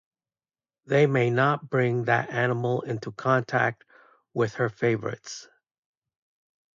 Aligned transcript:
They 0.87 1.05
may 1.05 1.29
not 1.29 1.69
bring 1.69 2.05
that 2.05 2.31
animal 2.31 2.81
into 2.81 3.11
contact 3.11 3.83
with 4.33 4.55
her 4.55 4.67
favorites. 4.67 5.47